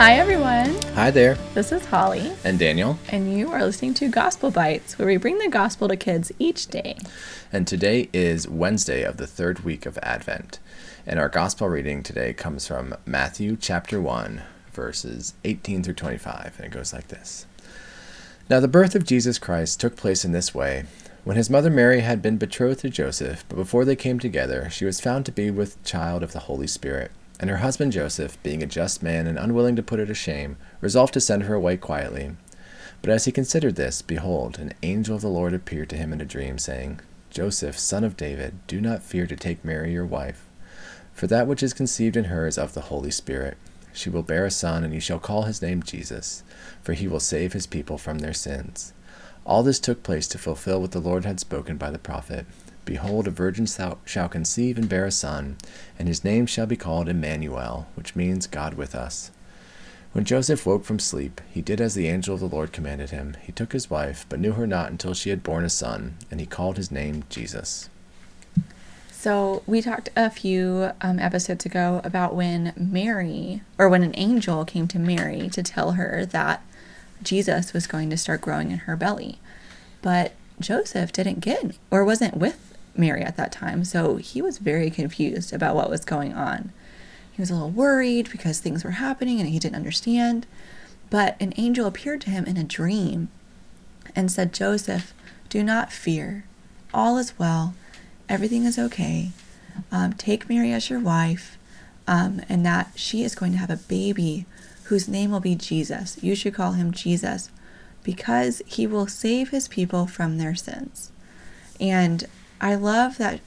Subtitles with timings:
[0.00, 0.80] Hi, everyone.
[0.94, 1.34] Hi there.
[1.52, 2.98] This is Holly, And Daniel.
[3.10, 6.68] and you are listening to Gospel Bites, where we bring the gospel to kids each
[6.68, 6.96] day.
[7.52, 10.58] And today is Wednesday of the third week of Advent.
[11.06, 14.40] And our gospel reading today comes from Matthew chapter 1,
[14.72, 16.54] verses 18 through 25.
[16.56, 17.44] And it goes like this
[18.48, 20.84] Now the birth of Jesus Christ took place in this way.
[21.24, 24.86] When his mother Mary had been betrothed to Joseph, but before they came together, she
[24.86, 27.10] was found to be with child of the Holy Spirit.
[27.40, 30.58] And her husband Joseph, being a just man and unwilling to put her to shame,
[30.82, 32.32] resolved to send her away quietly.
[33.00, 36.20] But as he considered this, behold, an angel of the Lord appeared to him in
[36.20, 37.00] a dream, saying,
[37.30, 40.46] Joseph, son of David, do not fear to take Mary your wife,
[41.14, 43.56] for that which is conceived in her is of the Holy Spirit.
[43.94, 46.42] She will bear a son, and you shall call his name Jesus,
[46.82, 48.92] for he will save his people from their sins.
[49.46, 52.44] All this took place to fulfill what the Lord had spoken by the prophet.
[52.90, 55.56] Behold, a virgin shall conceive and bear a son,
[55.96, 59.30] and his name shall be called Emmanuel, which means God with us.
[60.10, 63.36] When Joseph woke from sleep, he did as the angel of the Lord commanded him.
[63.42, 66.40] He took his wife, but knew her not until she had borne a son, and
[66.40, 67.88] he called his name Jesus.
[69.12, 74.64] So, we talked a few um, episodes ago about when Mary, or when an angel
[74.64, 76.64] came to Mary to tell her that
[77.22, 79.38] Jesus was going to start growing in her belly.
[80.02, 84.90] But Joseph didn't get, or wasn't with Mary at that time, so he was very
[84.90, 86.72] confused about what was going on.
[87.32, 90.46] He was a little worried because things were happening and he didn't understand.
[91.08, 93.28] But an angel appeared to him in a dream
[94.14, 95.14] and said, Joseph,
[95.48, 96.44] do not fear.
[96.92, 97.74] All is well.
[98.28, 99.30] Everything is okay.
[99.90, 101.58] Um, take Mary as your wife,
[102.06, 104.46] um, and that she is going to have a baby
[104.84, 106.22] whose name will be Jesus.
[106.22, 107.50] You should call him Jesus
[108.02, 111.12] because he will save his people from their sins.
[111.78, 112.26] And
[112.60, 113.40] I love that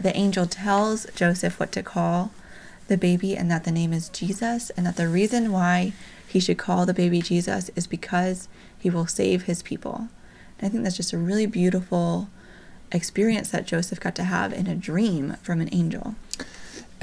[0.00, 2.30] the angel tells Joseph what to call
[2.88, 5.92] the baby and that the name is Jesus, and that the reason why
[6.26, 10.08] he should call the baby Jesus is because he will save his people.
[10.58, 12.28] And I think that's just a really beautiful
[12.92, 16.14] experience that Joseph got to have in a dream from an angel.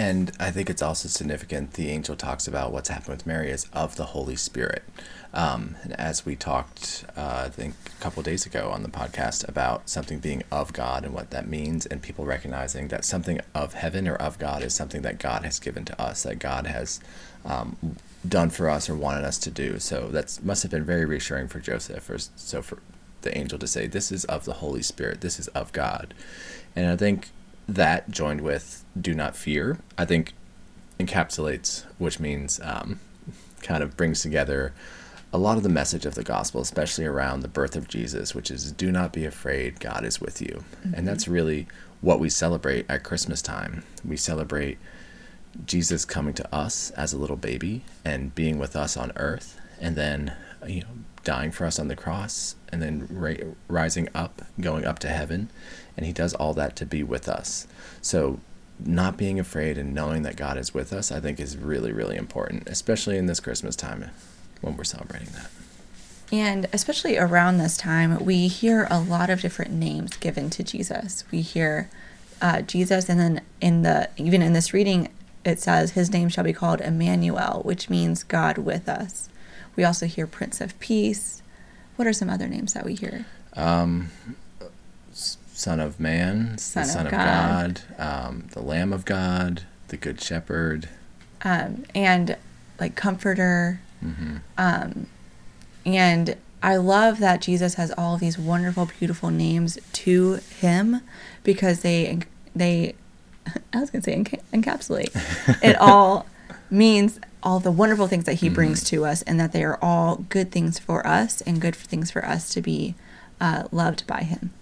[0.00, 3.66] And I think it's also significant the angel talks about what's happened with Mary is
[3.74, 4.82] of the Holy Spirit.
[5.34, 9.46] Um, and as we talked, uh, I think a couple days ago on the podcast
[9.46, 13.74] about something being of God and what that means, and people recognizing that something of
[13.74, 16.98] heaven or of God is something that God has given to us, that God has
[17.44, 17.76] um,
[18.26, 19.78] done for us or wanted us to do.
[19.78, 22.78] So that must have been very reassuring for Joseph, or so for
[23.20, 25.20] the angel to say, "This is of the Holy Spirit.
[25.20, 26.14] This is of God,"
[26.74, 27.28] and I think
[27.74, 30.34] that joined with "do not fear," I think
[30.98, 33.00] encapsulates, which means um,
[33.62, 34.72] kind of brings together
[35.32, 38.50] a lot of the message of the gospel, especially around the birth of Jesus, which
[38.50, 40.64] is do not be afraid, God is with you.
[40.84, 40.94] Mm-hmm.
[40.94, 41.68] And that's really
[42.00, 43.84] what we celebrate at Christmas time.
[44.04, 44.78] We celebrate
[45.66, 49.96] Jesus coming to us as a little baby and being with us on earth, and
[49.96, 50.32] then,
[50.66, 50.88] you know,
[51.24, 55.50] dying for us on the cross, and then ra- rising up, going up to heaven.
[55.96, 57.66] And he does all that to be with us.
[58.00, 58.40] So,
[58.78, 62.16] not being afraid and knowing that God is with us, I think, is really, really
[62.16, 64.10] important, especially in this Christmas time
[64.62, 65.50] when we're celebrating that.
[66.32, 71.24] And especially around this time, we hear a lot of different names given to Jesus.
[71.30, 71.90] We hear
[72.40, 75.08] uh, Jesus, and then in the even in this reading,
[75.44, 79.28] it says his name shall be called Emmanuel, which means God with us.
[79.76, 81.42] We also hear Prince of Peace.
[81.96, 83.26] What are some other names that we hear?
[83.54, 84.10] Um,
[85.12, 87.82] Son of Man, Son the Son of of God.
[87.98, 90.88] God, um, the Lamb of God, the Good Shepherd.
[91.42, 92.36] Um, and
[92.78, 93.80] like Comforter.
[94.00, 95.06] hmm Um,
[95.84, 101.00] and I love that Jesus has all these wonderful, beautiful names to him
[101.42, 102.18] because they
[102.54, 102.94] they
[103.72, 105.10] I was gonna say enca- encapsulate.
[105.62, 106.26] it all
[106.70, 110.24] means all the wonderful things that he brings to us, and that they are all
[110.28, 112.94] good things for us and good things for us to be
[113.40, 114.52] uh, loved by him.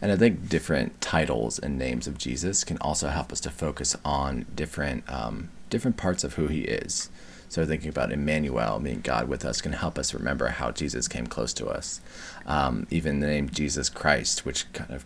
[0.00, 3.96] And I think different titles and names of Jesus can also help us to focus
[4.04, 7.08] on different um, different parts of who he is.
[7.48, 11.26] So thinking about Emmanuel, meaning God with us, can help us remember how Jesus came
[11.26, 12.00] close to us.
[12.46, 15.04] Um, even the name Jesus Christ, which kind of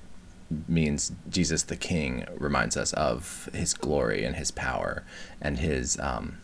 [0.69, 5.03] means Jesus the King, reminds us of his glory and his power
[5.41, 6.39] and his um,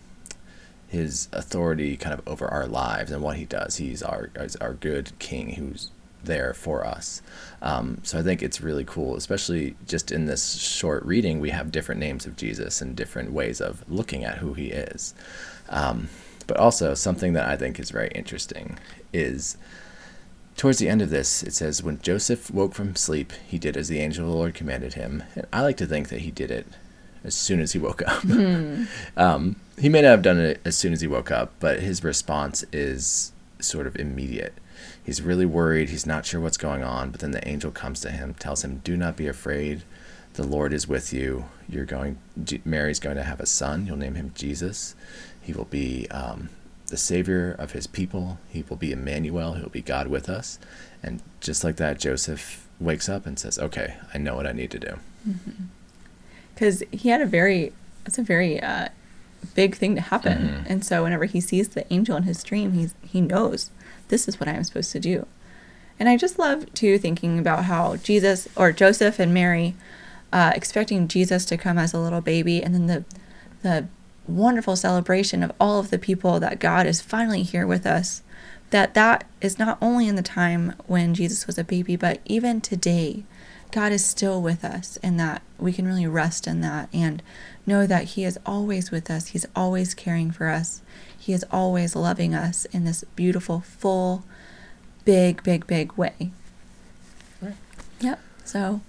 [0.93, 3.77] his authority kind of over our lives and what he does.
[3.77, 5.91] He's our is our good King who's
[6.23, 7.23] there for us.
[7.63, 11.73] Um, so I think it's really cool, especially just in this short reading, we have
[11.73, 15.15] different names of Jesus and different ways of looking at who he is.
[15.71, 16.11] Um,
[16.47, 18.79] but also, something that I think is very interesting
[19.15, 19.57] is
[20.59, 23.89] towards the end of this, it says, When Joseph woke from sleep, he did as
[23.89, 25.23] the angel of the Lord commanded him.
[25.35, 26.67] And I like to think that he did it
[27.25, 28.25] as soon as he woke up.
[29.17, 32.05] um, he may not have done it as soon as he woke up, but his
[32.05, 34.55] response is sort of immediate.
[35.03, 35.91] He's really worried.
[35.91, 38.81] He's not sure what's going on, but then the angel comes to him, tells him,
[38.85, 39.83] "Do not be afraid.
[40.35, 41.47] The Lord is with you.
[41.69, 42.19] You're going.
[42.65, 43.87] Mary's going to have a son.
[43.87, 44.95] You'll name him Jesus.
[45.41, 46.49] He will be um,
[46.87, 48.39] the savior of his people.
[48.49, 49.55] He will be Emmanuel.
[49.55, 50.59] He'll be God with us."
[51.03, 54.71] And just like that, Joseph wakes up and says, "Okay, I know what I need
[54.71, 54.99] to do."
[56.55, 57.73] Because he had a very,
[58.05, 58.89] that's a very uh,
[59.55, 60.65] big thing to happen, mm-hmm.
[60.67, 63.71] and so whenever he sees the angel in his dream, he's he knows
[64.09, 65.27] this is what I'm supposed to do.
[65.99, 69.75] And I just love too thinking about how Jesus or Joseph and Mary
[70.33, 73.05] uh, expecting Jesus to come as a little baby, and then the
[73.63, 73.87] the
[74.27, 78.23] wonderful celebration of all of the people that God is finally here with us.
[78.71, 82.61] That that is not only in the time when Jesus was a baby, but even
[82.61, 83.25] today,
[83.73, 87.23] God is still with us, and that we can really rest in that and
[87.67, 89.29] know that He is always with us.
[89.29, 90.83] He's always caring for us.
[91.19, 94.25] He is always loving us in this beautiful, full,
[95.05, 96.31] big, big, big way.
[97.41, 97.55] Right.
[98.01, 98.21] Yep.
[98.45, 98.81] So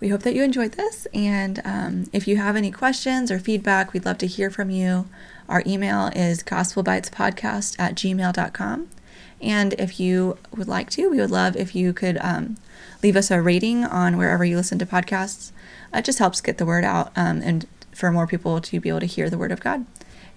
[0.00, 1.06] we hope that you enjoyed this.
[1.14, 5.08] And um, if you have any questions or feedback, we'd love to hear from you.
[5.48, 8.88] Our email is gospelbitespodcast at gmail.com.
[9.40, 12.56] And if you would like to, we would love if you could um,
[13.02, 15.52] leave us a rating on wherever you listen to podcasts.
[15.92, 19.00] It just helps get the word out um, and for more people to be able
[19.00, 19.86] to hear the word of God.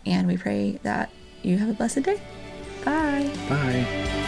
[0.05, 1.09] And we pray that
[1.41, 2.21] you have a blessed day.
[2.83, 3.31] Bye.
[3.47, 4.22] Bye.